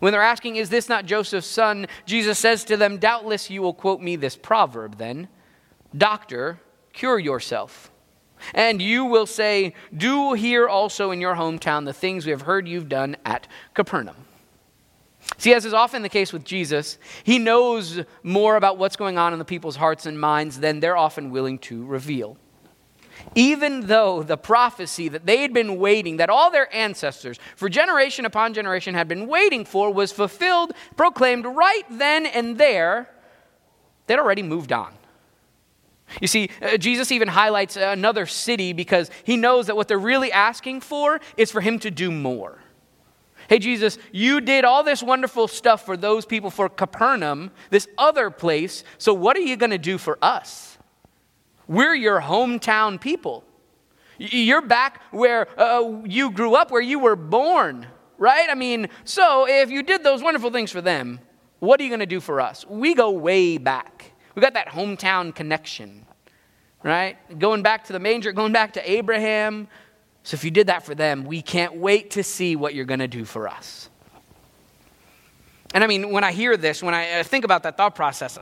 When 0.00 0.12
they're 0.12 0.22
asking, 0.22 0.56
Is 0.56 0.68
this 0.68 0.88
not 0.88 1.06
Joseph's 1.06 1.46
son? 1.46 1.86
Jesus 2.04 2.38
says 2.38 2.64
to 2.64 2.76
them, 2.76 2.98
Doubtless 2.98 3.50
you 3.50 3.62
will 3.62 3.74
quote 3.74 4.00
me 4.00 4.16
this 4.16 4.36
proverb 4.36 4.98
then 4.98 5.28
Doctor, 5.96 6.60
cure 6.92 7.18
yourself. 7.18 7.90
And 8.54 8.82
you 8.82 9.04
will 9.04 9.26
say, 9.26 9.74
Do 9.96 10.34
here 10.34 10.68
also 10.68 11.10
in 11.10 11.20
your 11.20 11.34
hometown 11.34 11.84
the 11.84 11.92
things 11.92 12.26
we 12.26 12.32
have 12.32 12.42
heard 12.42 12.68
you've 12.68 12.88
done 12.88 13.16
at 13.24 13.46
Capernaum. 13.74 14.16
See, 15.38 15.52
as 15.52 15.64
is 15.64 15.74
often 15.74 16.02
the 16.02 16.08
case 16.08 16.32
with 16.32 16.44
Jesus, 16.44 16.98
he 17.24 17.38
knows 17.38 18.00
more 18.22 18.56
about 18.56 18.78
what's 18.78 18.96
going 18.96 19.18
on 19.18 19.32
in 19.32 19.38
the 19.38 19.44
people's 19.44 19.76
hearts 19.76 20.06
and 20.06 20.18
minds 20.18 20.60
than 20.60 20.80
they're 20.80 20.96
often 20.96 21.30
willing 21.30 21.58
to 21.60 21.84
reveal. 21.84 22.38
Even 23.34 23.86
though 23.86 24.22
the 24.22 24.36
prophecy 24.36 25.08
that 25.08 25.26
they 25.26 25.42
had 25.42 25.52
been 25.52 25.78
waiting, 25.78 26.18
that 26.18 26.30
all 26.30 26.50
their 26.50 26.74
ancestors 26.74 27.38
for 27.56 27.68
generation 27.68 28.24
upon 28.24 28.54
generation 28.54 28.94
had 28.94 29.08
been 29.08 29.26
waiting 29.26 29.64
for, 29.64 29.92
was 29.92 30.12
fulfilled, 30.12 30.72
proclaimed 30.96 31.44
right 31.44 31.84
then 31.90 32.26
and 32.26 32.56
there, 32.56 33.10
they'd 34.06 34.18
already 34.18 34.42
moved 34.42 34.72
on. 34.72 34.92
You 36.20 36.28
see, 36.28 36.50
uh, 36.62 36.76
Jesus 36.76 37.10
even 37.10 37.28
highlights 37.28 37.76
another 37.76 38.26
city 38.26 38.72
because 38.72 39.10
he 39.24 39.36
knows 39.36 39.66
that 39.66 39.76
what 39.76 39.88
they're 39.88 39.98
really 39.98 40.30
asking 40.30 40.80
for 40.80 41.20
is 41.36 41.50
for 41.50 41.60
him 41.60 41.78
to 41.80 41.90
do 41.90 42.10
more. 42.12 42.58
Hey, 43.48 43.58
Jesus, 43.58 43.98
you 44.12 44.40
did 44.40 44.64
all 44.64 44.82
this 44.82 45.02
wonderful 45.02 45.48
stuff 45.48 45.84
for 45.84 45.96
those 45.96 46.26
people 46.26 46.50
for 46.50 46.68
Capernaum, 46.68 47.50
this 47.70 47.86
other 47.96 48.30
place, 48.30 48.82
so 48.98 49.14
what 49.14 49.36
are 49.36 49.40
you 49.40 49.56
going 49.56 49.70
to 49.70 49.78
do 49.78 49.98
for 49.98 50.18
us? 50.20 50.78
We're 51.68 51.94
your 51.94 52.20
hometown 52.20 53.00
people. 53.00 53.44
You're 54.18 54.62
back 54.62 55.02
where 55.10 55.48
uh, 55.60 56.02
you 56.04 56.30
grew 56.30 56.54
up, 56.54 56.70
where 56.70 56.80
you 56.80 56.98
were 56.98 57.16
born, 57.16 57.86
right? 58.18 58.48
I 58.50 58.54
mean, 58.54 58.88
so 59.04 59.46
if 59.48 59.70
you 59.70 59.82
did 59.82 60.02
those 60.02 60.22
wonderful 60.22 60.50
things 60.50 60.70
for 60.70 60.80
them, 60.80 61.20
what 61.58 61.80
are 61.80 61.84
you 61.84 61.90
going 61.90 62.00
to 62.00 62.06
do 62.06 62.20
for 62.20 62.40
us? 62.40 62.64
We 62.66 62.94
go 62.94 63.10
way 63.10 63.58
back. 63.58 64.12
We 64.34 64.42
got 64.42 64.54
that 64.54 64.68
hometown 64.68 65.34
connection, 65.34 66.06
right? 66.82 67.16
Going 67.38 67.62
back 67.62 67.84
to 67.84 67.92
the 67.92 67.98
manger, 67.98 68.32
going 68.32 68.52
back 68.52 68.72
to 68.74 68.90
Abraham, 68.90 69.68
so 70.26 70.34
if 70.34 70.42
you 70.42 70.50
did 70.50 70.66
that 70.66 70.84
for 70.84 70.92
them, 70.92 71.22
we 71.22 71.40
can't 71.40 71.76
wait 71.76 72.10
to 72.10 72.24
see 72.24 72.56
what 72.56 72.74
you're 72.74 72.84
going 72.84 72.98
to 72.98 73.06
do 73.06 73.24
for 73.24 73.46
us. 73.46 73.88
And 75.72 75.84
I 75.84 75.86
mean, 75.86 76.10
when 76.10 76.24
I 76.24 76.32
hear 76.32 76.56
this, 76.56 76.82
when 76.82 76.94
I 76.94 77.22
think 77.22 77.44
about 77.44 77.62
that 77.62 77.76
thought 77.76 77.94
process, 77.94 78.36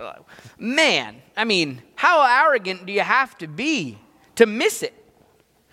man, 0.57 1.21
I 1.37 1.45
mean, 1.45 1.83
how 1.95 2.47
arrogant 2.47 2.87
do 2.87 2.93
you 2.95 3.03
have 3.03 3.37
to 3.37 3.47
be 3.47 3.99
to 4.37 4.47
miss 4.47 4.83
it? 4.83 4.95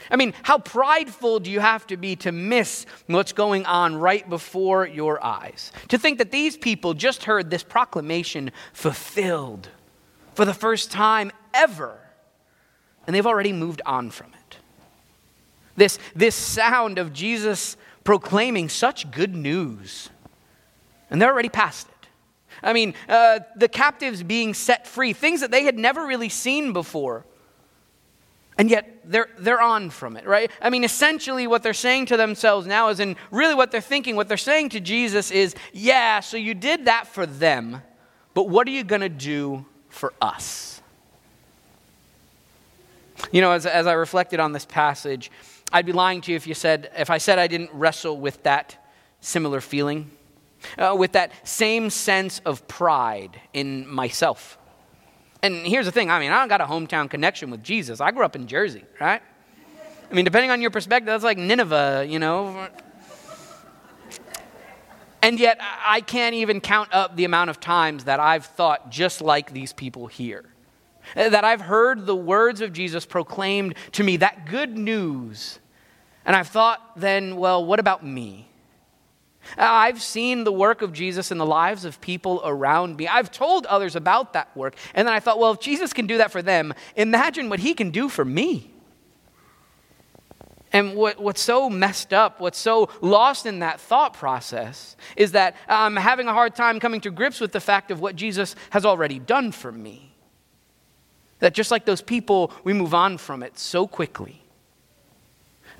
I 0.10 0.18
mean, 0.18 0.34
how 0.44 0.58
prideful 0.58 1.40
do 1.40 1.50
you 1.50 1.62
have 1.62 1.88
to 1.88 1.96
be 1.96 2.18
to 2.18 2.34
miss 2.34 2.86
what's 3.08 3.32
going 3.32 3.66
on 3.66 3.96
right 3.96 4.30
before 4.30 4.86
your 4.86 5.24
eyes? 5.24 5.72
To 5.88 5.98
think 5.98 6.18
that 6.18 6.32
these 6.32 6.58
people 6.58 6.94
just 6.94 7.24
heard 7.24 7.50
this 7.50 7.64
proclamation 7.64 8.52
fulfilled 8.74 9.70
for 10.34 10.44
the 10.44 10.54
first 10.54 10.92
time 10.92 11.32
ever, 11.54 11.98
and 13.08 13.16
they've 13.16 13.26
already 13.26 13.54
moved 13.54 13.82
on 13.86 14.10
from 14.10 14.34
it. 14.34 14.41
This, 15.76 16.00
this 16.16 16.36
sound 16.36 16.98
of 16.98 17.14
Jesus 17.14 17.78
proclaiming 18.04 18.70
such 18.70 19.10
good 19.12 19.36
news. 19.36 20.10
And 21.10 21.22
they're 21.22 21.32
already 21.32 21.50
past 21.50 21.88
it. 21.88 22.08
I 22.64 22.74
mean, 22.74 22.94
uh, 23.10 23.40
the 23.56 23.68
captives 23.68 24.24
being 24.24 24.54
set 24.54 24.88
free, 24.88 25.14
things 25.14 25.42
that 25.42 25.52
they 25.52 25.64
had 25.64 25.78
never 25.78 26.06
really 26.06 26.30
seen 26.30 26.74
before. 26.74 27.26
And 28.58 28.70
yet 28.70 29.00
they're, 29.06 29.30
they're 29.40 29.62
on 29.62 29.90
from 29.90 30.18
it, 30.18 30.28
right? 30.28 30.52
I 30.62 30.70
mean, 30.70 30.84
essentially, 30.84 31.48
what 31.48 31.64
they're 31.64 31.74
saying 31.74 32.08
to 32.08 32.18
themselves 32.18 32.68
now 32.68 32.90
is, 32.90 33.00
and 33.00 33.16
really 33.32 33.56
what 33.56 33.72
they're 33.72 33.82
thinking, 33.82 34.16
what 34.16 34.28
they're 34.28 34.38
saying 34.38 34.70
to 34.70 34.80
Jesus 34.80 35.32
is, 35.32 35.56
yeah, 35.74 36.20
so 36.20 36.38
you 36.38 36.54
did 36.54 36.86
that 36.86 37.08
for 37.08 37.26
them, 37.26 37.82
but 38.34 38.50
what 38.50 38.68
are 38.68 38.72
you 38.72 38.84
going 38.84 39.02
to 39.02 39.10
do 39.10 39.66
for 39.90 40.14
us? 40.22 40.82
You 43.32 43.42
know, 43.42 43.52
as, 43.52 43.66
as 43.66 43.88
I 43.88 43.94
reflected 43.94 44.40
on 44.40 44.52
this 44.52 44.66
passage, 44.66 45.32
I'd 45.72 45.86
be 45.86 45.94
lying 45.94 46.22
to 46.22 46.32
you 46.32 46.36
if 46.36 46.48
you 46.48 46.54
said, 46.54 46.92
if 46.98 47.10
I 47.10 47.18
said 47.18 47.40
I 47.40 47.48
didn't 47.48 47.72
wrestle 47.74 48.20
with 48.20 48.44
that 48.44 48.78
similar 49.22 49.62
feeling, 49.62 50.12
uh, 50.78 50.96
with 50.98 51.14
that 51.14 51.32
same 51.48 51.90
sense 51.90 52.40
of 52.46 52.68
pride 52.68 53.40
in 53.54 53.88
myself. 53.88 54.58
And 55.44 55.66
here's 55.66 55.86
the 55.86 55.92
thing 55.92 56.12
I 56.12 56.20
mean, 56.20 56.32
I 56.32 56.40
don't 56.40 56.50
got 56.50 56.62
a 56.62 56.66
hometown 56.66 57.10
connection 57.10 57.50
with 57.50 57.64
Jesus. 57.64 58.02
I 58.02 58.12
grew 58.12 58.26
up 58.26 58.36
in 58.36 58.48
Jersey, 58.48 58.84
right? 59.00 59.22
I 60.10 60.14
mean, 60.14 60.26
depending 60.26 60.52
on 60.52 60.62
your 60.62 60.72
perspective, 60.72 61.08
that's 61.08 61.24
like 61.24 61.38
Nineveh, 61.38 62.06
you 62.08 62.20
know. 62.20 62.68
And 65.24 65.40
yet, 65.40 65.60
I 65.86 66.02
can't 66.02 66.36
even 66.36 66.60
count 66.60 66.90
up 66.92 67.16
the 67.16 67.26
amount 67.26 67.50
of 67.50 67.60
times 67.60 68.06
that 68.06 68.20
I've 68.20 68.46
thought 68.46 68.90
just 68.90 69.22
like 69.22 69.54
these 69.54 69.72
people 69.72 70.08
here. 70.08 70.46
That 71.16 71.44
I've 71.44 71.62
heard 71.62 72.06
the 72.06 72.16
words 72.16 72.62
of 72.62 72.74
Jesus 72.74 73.06
proclaimed 73.06 73.76
to 73.94 74.04
me, 74.04 74.18
that 74.18 74.48
good 74.48 74.78
news. 74.78 75.60
And 76.26 76.36
I've 76.36 76.48
thought, 76.48 76.82
then, 76.96 77.38
well, 77.38 77.66
what 77.66 77.80
about 77.80 78.06
me? 78.06 78.48
I've 79.58 80.02
seen 80.02 80.44
the 80.44 80.52
work 80.52 80.82
of 80.82 80.94
Jesus 80.94 81.32
in 81.32 81.38
the 81.38 81.46
lives 81.46 81.84
of 81.84 82.00
people 82.00 82.42
around 82.44 82.98
me. 82.98 83.08
I've 83.08 83.32
told 83.32 83.66
others 83.66 83.96
about 83.96 84.34
that 84.34 84.56
work. 84.56 84.76
And 84.94 85.08
then 85.08 85.14
I 85.14 85.20
thought, 85.20 85.40
well, 85.40 85.52
if 85.52 85.60
Jesus 85.60 85.94
can 85.94 86.08
do 86.08 86.20
that 86.20 86.32
for 86.32 86.42
them, 86.42 86.74
imagine 86.96 87.50
what 87.50 87.60
he 87.60 87.74
can 87.74 87.90
do 87.90 88.08
for 88.08 88.24
me. 88.24 88.72
And 90.74 90.96
what, 90.96 91.20
what's 91.20 91.42
so 91.42 91.70
messed 91.70 92.14
up, 92.14 92.40
what's 92.40 92.58
so 92.58 92.90
lost 93.02 93.46
in 93.46 93.60
that 93.60 93.82
thought 93.82 94.14
process, 94.14 94.96
is 95.18 95.34
that 95.34 95.56
I'm 95.68 95.98
having 95.98 96.28
a 96.28 96.34
hard 96.34 96.56
time 96.56 96.80
coming 96.80 97.02
to 97.02 97.12
grips 97.12 97.42
with 97.42 97.52
the 97.52 97.60
fact 97.60 97.92
of 97.92 98.00
what 98.00 98.16
Jesus 98.16 98.56
has 98.70 98.86
already 98.86 99.20
done 99.20 99.52
for 99.52 99.72
me. 99.72 100.16
That 101.40 101.54
just 101.54 101.72
like 101.72 101.86
those 101.86 102.02
people, 102.02 102.54
we 102.64 102.72
move 102.72 102.94
on 102.94 103.18
from 103.18 103.44
it 103.44 103.60
so 103.60 103.86
quickly. 103.86 104.44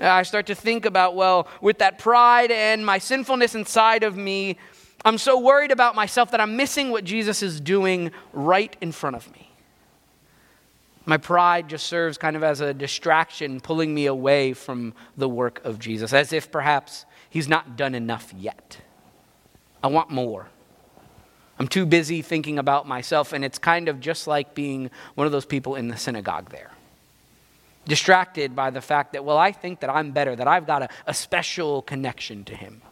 I 0.02 0.24
start 0.24 0.46
to 0.46 0.54
think 0.54 0.84
about, 0.84 1.14
well, 1.14 1.46
with 1.60 1.78
that 1.78 1.98
pride 1.98 2.50
and 2.50 2.84
my 2.84 2.98
sinfulness 2.98 3.54
inside 3.54 4.02
of 4.02 4.16
me, 4.16 4.58
I'm 5.04 5.18
so 5.18 5.38
worried 5.38 5.70
about 5.70 5.94
myself 5.94 6.32
that 6.32 6.40
I'm 6.40 6.56
missing 6.56 6.90
what 6.90 7.04
Jesus 7.04 7.42
is 7.42 7.60
doing 7.60 8.10
right 8.32 8.76
in 8.80 8.92
front 8.92 9.16
of 9.16 9.30
me. 9.32 9.48
My 11.04 11.16
pride 11.16 11.68
just 11.68 11.86
serves 11.86 12.18
kind 12.18 12.36
of 12.36 12.42
as 12.42 12.60
a 12.60 12.74
distraction, 12.74 13.60
pulling 13.60 13.94
me 13.94 14.06
away 14.06 14.52
from 14.52 14.94
the 15.16 15.28
work 15.28 15.60
of 15.64 15.78
Jesus, 15.78 16.12
as 16.12 16.32
if 16.32 16.50
perhaps 16.50 17.04
he's 17.30 17.48
not 17.48 17.76
done 17.76 17.94
enough 17.94 18.32
yet. 18.36 18.78
I 19.82 19.88
want 19.88 20.10
more. 20.10 20.48
I'm 21.58 21.68
too 21.68 21.86
busy 21.86 22.22
thinking 22.22 22.58
about 22.58 22.88
myself, 22.88 23.32
and 23.32 23.44
it's 23.44 23.58
kind 23.58 23.88
of 23.88 24.00
just 24.00 24.26
like 24.26 24.54
being 24.54 24.90
one 25.14 25.26
of 25.26 25.32
those 25.32 25.44
people 25.44 25.76
in 25.76 25.88
the 25.88 25.96
synagogue 25.96 26.50
there 26.50 26.71
distracted 27.86 28.54
by 28.54 28.70
the 28.70 28.80
fact 28.80 29.12
that, 29.12 29.24
well, 29.24 29.38
I 29.38 29.52
think 29.52 29.80
that 29.80 29.90
I'm 29.90 30.12
better, 30.12 30.36
that 30.36 30.48
I've 30.48 30.66
got 30.66 30.82
a, 30.82 30.88
a 31.06 31.14
special 31.14 31.82
connection 31.82 32.44
to 32.44 32.54
Him. 32.54 32.82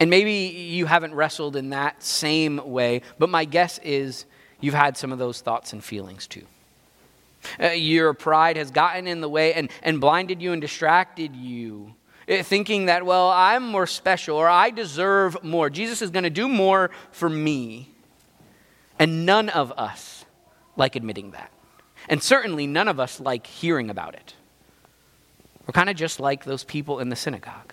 And 0.00 0.10
maybe 0.10 0.32
you 0.32 0.86
haven't 0.86 1.14
wrestled 1.14 1.56
in 1.56 1.70
that 1.70 2.02
same 2.02 2.60
way, 2.70 3.02
but 3.18 3.30
my 3.30 3.44
guess 3.44 3.78
is 3.78 4.26
you've 4.60 4.74
had 4.74 4.96
some 4.96 5.12
of 5.12 5.18
those 5.18 5.40
thoughts 5.40 5.72
and 5.72 5.82
feelings 5.82 6.26
too. 6.26 6.46
Uh, 7.60 7.68
your 7.68 8.14
pride 8.14 8.56
has 8.56 8.70
gotten 8.70 9.06
in 9.06 9.20
the 9.20 9.28
way 9.28 9.54
and, 9.54 9.70
and 9.82 10.00
blinded 10.00 10.42
you 10.42 10.52
and 10.52 10.60
distracted 10.60 11.36
you, 11.36 11.94
uh, 12.28 12.42
thinking 12.42 12.86
that, 12.86 13.06
well, 13.06 13.30
I'm 13.30 13.66
more 13.66 13.86
special 13.86 14.36
or 14.36 14.48
I 14.48 14.70
deserve 14.70 15.42
more. 15.44 15.70
Jesus 15.70 16.02
is 16.02 16.10
going 16.10 16.24
to 16.24 16.30
do 16.30 16.48
more 16.48 16.90
for 17.12 17.28
me. 17.28 17.90
And 18.98 19.26
none 19.26 19.48
of 19.48 19.72
us 19.72 20.24
like 20.76 20.96
admitting 20.96 21.32
that. 21.32 21.50
And 22.08 22.22
certainly 22.22 22.66
none 22.66 22.88
of 22.88 23.00
us 23.00 23.20
like 23.20 23.46
hearing 23.46 23.90
about 23.90 24.14
it. 24.14 24.34
We're 25.66 25.72
kind 25.72 25.88
of 25.88 25.96
just 25.96 26.20
like 26.20 26.44
those 26.44 26.64
people 26.64 27.00
in 27.00 27.08
the 27.08 27.16
synagogue. 27.16 27.72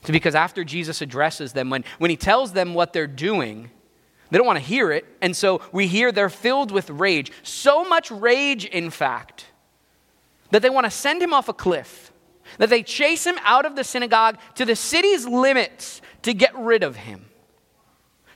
It's 0.00 0.10
because 0.10 0.34
after 0.34 0.64
Jesus 0.64 1.00
addresses 1.00 1.52
them, 1.52 1.70
when, 1.70 1.84
when 1.98 2.10
he 2.10 2.16
tells 2.16 2.52
them 2.52 2.74
what 2.74 2.92
they're 2.92 3.06
doing, 3.06 3.70
they 4.30 4.38
don't 4.38 4.46
want 4.46 4.58
to 4.58 4.64
hear 4.64 4.90
it. 4.92 5.04
And 5.20 5.36
so 5.36 5.60
we 5.72 5.86
hear 5.86 6.12
they're 6.12 6.28
filled 6.28 6.70
with 6.70 6.90
rage. 6.90 7.32
So 7.42 7.84
much 7.84 8.10
rage, 8.10 8.64
in 8.64 8.90
fact, 8.90 9.46
that 10.50 10.62
they 10.62 10.70
want 10.70 10.84
to 10.84 10.90
send 10.90 11.22
him 11.22 11.32
off 11.32 11.48
a 11.48 11.52
cliff, 11.52 12.12
that 12.58 12.70
they 12.70 12.82
chase 12.82 13.26
him 13.26 13.36
out 13.42 13.66
of 13.66 13.76
the 13.76 13.84
synagogue 13.84 14.38
to 14.56 14.64
the 14.64 14.76
city's 14.76 15.26
limits 15.26 16.00
to 16.22 16.34
get 16.34 16.56
rid 16.56 16.82
of 16.82 16.96
him. 16.96 17.26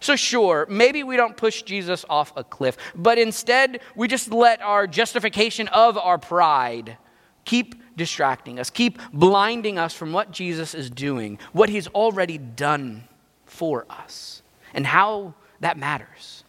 So, 0.00 0.16
sure, 0.16 0.66
maybe 0.68 1.02
we 1.02 1.16
don't 1.16 1.36
push 1.36 1.62
Jesus 1.62 2.06
off 2.08 2.32
a 2.34 2.42
cliff, 2.42 2.78
but 2.94 3.18
instead 3.18 3.80
we 3.94 4.08
just 4.08 4.32
let 4.32 4.62
our 4.62 4.86
justification 4.86 5.68
of 5.68 5.98
our 5.98 6.16
pride 6.16 6.96
keep 7.44 7.74
distracting 7.96 8.58
us, 8.58 8.70
keep 8.70 8.98
blinding 9.12 9.78
us 9.78 9.92
from 9.92 10.12
what 10.12 10.30
Jesus 10.30 10.74
is 10.74 10.88
doing, 10.88 11.38
what 11.52 11.68
he's 11.68 11.86
already 11.88 12.38
done 12.38 13.04
for 13.44 13.84
us, 13.90 14.40
and 14.72 14.86
how 14.86 15.34
that 15.60 15.76
matters. 15.76 16.44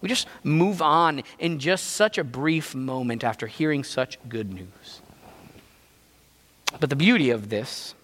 We 0.00 0.08
just 0.08 0.26
move 0.42 0.80
on 0.80 1.22
in 1.38 1.58
just 1.58 1.88
such 1.88 2.16
a 2.16 2.24
brief 2.24 2.74
moment 2.74 3.22
after 3.22 3.46
hearing 3.46 3.84
such 3.84 4.18
good 4.28 4.52
news. 4.52 5.02
But 6.80 6.88
the 6.88 6.96
beauty 6.96 7.30
of 7.30 7.48
this 7.48 7.94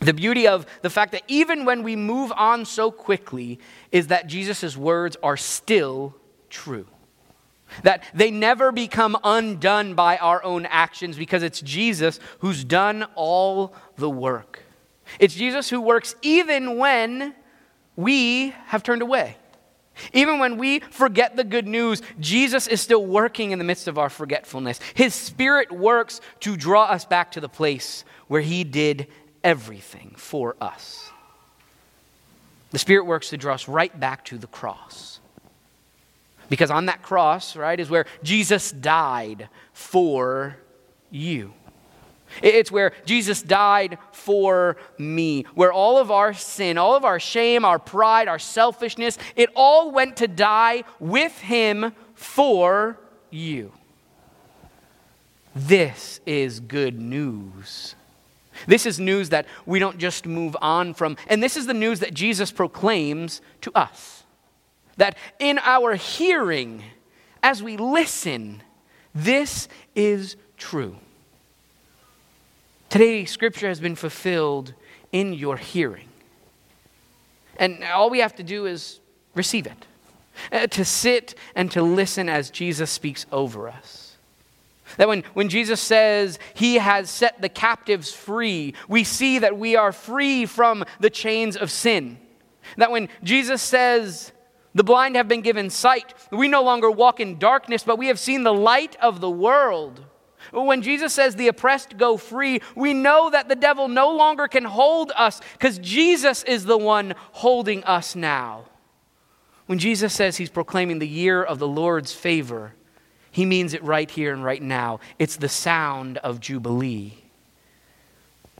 the 0.00 0.14
beauty 0.14 0.48
of 0.48 0.66
the 0.82 0.90
fact 0.90 1.12
that 1.12 1.22
even 1.28 1.64
when 1.64 1.82
we 1.82 1.94
move 1.94 2.32
on 2.34 2.64
so 2.64 2.90
quickly 2.90 3.58
is 3.92 4.08
that 4.08 4.26
Jesus' 4.26 4.76
words 4.76 5.16
are 5.22 5.36
still 5.36 6.16
true. 6.48 6.86
That 7.84 8.02
they 8.14 8.30
never 8.30 8.72
become 8.72 9.16
undone 9.22 9.94
by 9.94 10.16
our 10.16 10.42
own 10.42 10.66
actions 10.66 11.16
because 11.16 11.42
it's 11.42 11.60
Jesus 11.60 12.18
who's 12.40 12.64
done 12.64 13.06
all 13.14 13.74
the 13.96 14.10
work. 14.10 14.62
It's 15.18 15.34
Jesus 15.34 15.68
who 15.68 15.80
works 15.80 16.14
even 16.22 16.78
when 16.78 17.34
we 17.94 18.50
have 18.66 18.82
turned 18.82 19.02
away. 19.02 19.36
Even 20.12 20.38
when 20.38 20.56
we 20.56 20.80
forget 20.80 21.36
the 21.36 21.44
good 21.44 21.66
news, 21.66 22.00
Jesus 22.18 22.66
is 22.66 22.80
still 22.80 23.04
working 23.04 23.50
in 23.50 23.58
the 23.58 23.64
midst 23.64 23.86
of 23.86 23.98
our 23.98 24.08
forgetfulness. 24.08 24.80
His 24.94 25.14
Spirit 25.14 25.70
works 25.70 26.20
to 26.40 26.56
draw 26.56 26.84
us 26.84 27.04
back 27.04 27.32
to 27.32 27.40
the 27.40 27.48
place 27.48 28.04
where 28.26 28.40
He 28.40 28.64
did 28.64 29.08
everything 29.42 30.14
for 30.16 30.56
us. 30.60 31.10
The 32.70 32.78
Spirit 32.78 33.06
works 33.06 33.30
to 33.30 33.36
draw 33.36 33.54
us 33.54 33.68
right 33.68 33.98
back 33.98 34.24
to 34.26 34.38
the 34.38 34.46
cross. 34.46 35.20
Because 36.48 36.70
on 36.70 36.86
that 36.86 37.02
cross, 37.02 37.56
right, 37.56 37.78
is 37.78 37.90
where 37.90 38.06
Jesus 38.22 38.72
died 38.72 39.48
for 39.72 40.56
you. 41.10 41.52
It's 42.42 42.70
where 42.70 42.92
Jesus 43.04 43.42
died 43.42 43.98
for 44.12 44.76
me, 44.98 45.46
where 45.54 45.72
all 45.72 45.98
of 45.98 46.10
our 46.10 46.32
sin, 46.32 46.78
all 46.78 46.94
of 46.94 47.04
our 47.04 47.18
shame, 47.18 47.64
our 47.64 47.78
pride, 47.78 48.28
our 48.28 48.38
selfishness, 48.38 49.18
it 49.34 49.50
all 49.56 49.90
went 49.90 50.16
to 50.18 50.28
die 50.28 50.84
with 51.00 51.36
Him 51.38 51.92
for 52.14 52.98
you. 53.30 53.72
This 55.54 56.20
is 56.26 56.60
good 56.60 57.00
news. 57.00 57.96
This 58.66 58.86
is 58.86 58.98
news 58.98 59.30
that 59.30 59.46
we 59.66 59.78
don't 59.78 59.98
just 59.98 60.26
move 60.26 60.56
on 60.60 60.94
from. 60.94 61.16
And 61.26 61.42
this 61.42 61.56
is 61.56 61.66
the 61.66 61.74
news 61.74 62.00
that 62.00 62.14
Jesus 62.14 62.50
proclaims 62.50 63.40
to 63.62 63.72
us. 63.74 64.24
That 64.96 65.16
in 65.38 65.58
our 65.60 65.94
hearing, 65.94 66.82
as 67.42 67.62
we 67.62 67.76
listen, 67.76 68.62
this 69.14 69.68
is 69.94 70.36
true. 70.56 70.96
Today, 72.88 73.24
Scripture 73.24 73.68
has 73.68 73.80
been 73.80 73.94
fulfilled 73.94 74.74
in 75.12 75.32
your 75.32 75.56
hearing. 75.56 76.08
And 77.56 77.84
all 77.84 78.10
we 78.10 78.20
have 78.20 78.34
to 78.36 78.42
do 78.42 78.66
is 78.66 79.00
receive 79.34 79.66
it, 79.66 79.86
uh, 80.50 80.66
to 80.66 80.84
sit 80.84 81.34
and 81.54 81.70
to 81.70 81.82
listen 81.82 82.28
as 82.28 82.50
Jesus 82.50 82.90
speaks 82.90 83.26
over 83.30 83.68
us. 83.68 83.99
That 84.96 85.08
when, 85.08 85.22
when 85.34 85.48
Jesus 85.48 85.80
says 85.80 86.38
he 86.54 86.76
has 86.76 87.10
set 87.10 87.40
the 87.40 87.48
captives 87.48 88.12
free, 88.12 88.74
we 88.88 89.04
see 89.04 89.38
that 89.38 89.58
we 89.58 89.76
are 89.76 89.92
free 89.92 90.46
from 90.46 90.84
the 90.98 91.10
chains 91.10 91.56
of 91.56 91.70
sin. 91.70 92.18
That 92.76 92.90
when 92.90 93.08
Jesus 93.22 93.62
says 93.62 94.32
the 94.74 94.84
blind 94.84 95.16
have 95.16 95.28
been 95.28 95.42
given 95.42 95.70
sight, 95.70 96.14
we 96.30 96.48
no 96.48 96.62
longer 96.62 96.90
walk 96.90 97.20
in 97.20 97.38
darkness, 97.38 97.82
but 97.82 97.98
we 97.98 98.06
have 98.06 98.18
seen 98.18 98.42
the 98.42 98.54
light 98.54 98.96
of 99.02 99.20
the 99.20 99.30
world. 99.30 100.04
When 100.52 100.82
Jesus 100.82 101.12
says 101.12 101.36
the 101.36 101.48
oppressed 101.48 101.98
go 101.98 102.16
free, 102.16 102.60
we 102.74 102.94
know 102.94 103.30
that 103.30 103.48
the 103.48 103.56
devil 103.56 103.88
no 103.88 104.10
longer 104.10 104.48
can 104.48 104.64
hold 104.64 105.12
us 105.16 105.40
because 105.52 105.78
Jesus 105.78 106.42
is 106.44 106.64
the 106.64 106.78
one 106.78 107.14
holding 107.32 107.84
us 107.84 108.16
now. 108.16 108.64
When 109.66 109.78
Jesus 109.78 110.12
says 110.12 110.36
he's 110.36 110.50
proclaiming 110.50 110.98
the 110.98 111.06
year 111.06 111.42
of 111.42 111.58
the 111.58 111.68
Lord's 111.68 112.12
favor, 112.12 112.74
He 113.30 113.44
means 113.44 113.74
it 113.74 113.82
right 113.82 114.10
here 114.10 114.32
and 114.32 114.44
right 114.44 114.62
now. 114.62 115.00
It's 115.18 115.36
the 115.36 115.48
sound 115.48 116.18
of 116.18 116.40
Jubilee. 116.40 117.14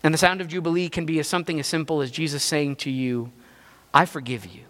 And 0.03 0.15
the 0.15 0.19
sound 0.19 0.41
of 0.41 0.49
Jubilee 0.49 0.89
can 0.89 1.05
be 1.05 1.23
something 1.23 1.61
as 1.61 1.67
simple 1.67 2.01
as 2.01 2.11
Jesus 2.11 2.43
saying 2.43 2.77
to 2.77 2.91
you, 2.91 3.33
I 3.93 4.07
forgive 4.07 4.47
you. 4.47 4.63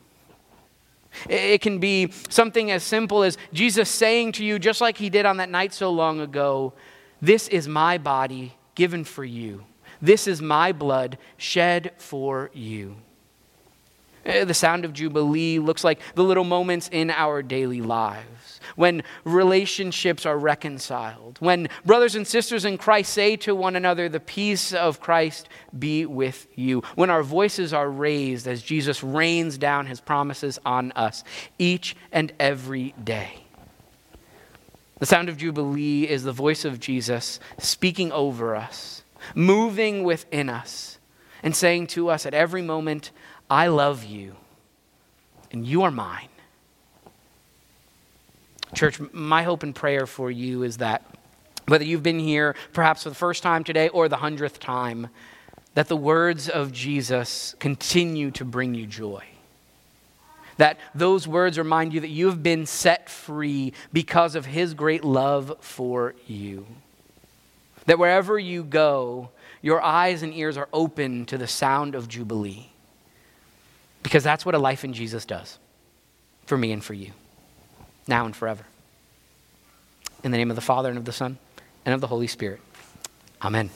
It 1.28 1.60
can 1.60 1.78
be 1.78 2.12
something 2.28 2.70
as 2.70 2.82
simple 2.82 3.22
as 3.22 3.36
Jesus 3.52 3.88
saying 3.88 4.32
to 4.32 4.44
you, 4.44 4.58
just 4.58 4.80
like 4.80 4.96
he 4.96 5.10
did 5.10 5.26
on 5.26 5.36
that 5.38 5.50
night 5.50 5.72
so 5.72 5.90
long 5.90 6.20
ago, 6.20 6.72
This 7.20 7.48
is 7.48 7.68
my 7.68 7.98
body 7.98 8.54
given 8.74 9.04
for 9.04 9.24
you. 9.24 9.64
This 10.00 10.26
is 10.26 10.40
my 10.40 10.72
blood 10.72 11.18
shed 11.36 11.92
for 11.98 12.50
you. 12.54 12.96
Eh, 14.24 14.44
the 14.44 14.54
sound 14.54 14.84
of 14.84 14.92
Jubilee 14.92 15.58
looks 15.58 15.84
like 15.84 16.00
the 16.14 16.24
little 16.24 16.44
moments 16.44 16.88
in 16.92 17.10
our 17.10 17.42
daily 17.42 17.80
lives 17.80 18.60
when 18.76 19.02
relationships 19.24 20.26
are 20.26 20.38
reconciled, 20.38 21.38
when 21.40 21.68
brothers 21.84 22.14
and 22.14 22.26
sisters 22.26 22.64
in 22.64 22.78
Christ 22.78 23.12
say 23.12 23.36
to 23.36 23.54
one 23.54 23.76
another, 23.76 24.08
The 24.08 24.20
peace 24.20 24.72
of 24.72 25.00
Christ 25.00 25.48
be 25.78 26.06
with 26.06 26.46
you, 26.54 26.82
when 26.94 27.10
our 27.10 27.22
voices 27.22 27.72
are 27.72 27.90
raised 27.90 28.46
as 28.46 28.62
Jesus 28.62 29.02
rains 29.02 29.58
down 29.58 29.86
his 29.86 30.00
promises 30.00 30.58
on 30.64 30.92
us 30.92 31.24
each 31.58 31.96
and 32.12 32.32
every 32.38 32.94
day. 33.02 33.44
The 34.98 35.06
sound 35.06 35.28
of 35.28 35.38
Jubilee 35.38 36.04
is 36.04 36.24
the 36.24 36.32
voice 36.32 36.64
of 36.64 36.78
Jesus 36.78 37.40
speaking 37.58 38.12
over 38.12 38.54
us, 38.54 39.02
moving 39.34 40.04
within 40.04 40.48
us, 40.48 40.98
and 41.42 41.56
saying 41.56 41.86
to 41.88 42.10
us 42.10 42.26
at 42.26 42.34
every 42.34 42.60
moment, 42.60 43.10
I 43.50 43.66
love 43.66 44.04
you, 44.04 44.36
and 45.50 45.66
you 45.66 45.82
are 45.82 45.90
mine. 45.90 46.28
Church, 48.74 49.00
my 49.12 49.42
hope 49.42 49.64
and 49.64 49.74
prayer 49.74 50.06
for 50.06 50.30
you 50.30 50.62
is 50.62 50.76
that 50.76 51.02
whether 51.66 51.84
you've 51.84 52.04
been 52.04 52.20
here 52.20 52.54
perhaps 52.72 53.02
for 53.02 53.08
the 53.08 53.14
first 53.16 53.42
time 53.42 53.64
today 53.64 53.88
or 53.88 54.08
the 54.08 54.16
hundredth 54.16 54.60
time, 54.60 55.08
that 55.74 55.88
the 55.88 55.96
words 55.96 56.48
of 56.48 56.72
Jesus 56.72 57.54
continue 57.58 58.30
to 58.32 58.44
bring 58.44 58.74
you 58.74 58.86
joy. 58.86 59.24
That 60.56 60.78
those 60.94 61.26
words 61.26 61.58
remind 61.58 61.92
you 61.92 62.00
that 62.00 62.08
you 62.08 62.26
have 62.26 62.42
been 62.42 62.66
set 62.66 63.08
free 63.08 63.72
because 63.92 64.34
of 64.34 64.46
his 64.46 64.74
great 64.74 65.04
love 65.04 65.56
for 65.60 66.14
you. 66.26 66.66
That 67.86 67.98
wherever 67.98 68.38
you 68.38 68.62
go, 68.62 69.30
your 69.62 69.80
eyes 69.80 70.22
and 70.22 70.34
ears 70.34 70.56
are 70.56 70.68
open 70.72 71.24
to 71.26 71.38
the 71.38 71.46
sound 71.46 71.94
of 71.94 72.08
Jubilee. 72.08 72.69
Because 74.02 74.24
that's 74.24 74.46
what 74.46 74.54
a 74.54 74.58
life 74.58 74.84
in 74.84 74.92
Jesus 74.92 75.24
does 75.24 75.58
for 76.46 76.56
me 76.56 76.72
and 76.72 76.82
for 76.82 76.94
you, 76.94 77.12
now 78.08 78.24
and 78.24 78.34
forever. 78.34 78.64
In 80.24 80.30
the 80.30 80.38
name 80.38 80.50
of 80.50 80.56
the 80.56 80.62
Father, 80.62 80.88
and 80.88 80.98
of 80.98 81.04
the 81.04 81.12
Son, 81.12 81.38
and 81.84 81.94
of 81.94 82.00
the 82.00 82.06
Holy 82.06 82.26
Spirit. 82.26 82.60
Amen. 83.42 83.70